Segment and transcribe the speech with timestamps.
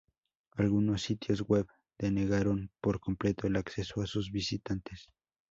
[0.55, 1.67] Algunos sitios Web
[1.99, 5.11] denegaron por completo el acceso a sus visitantes.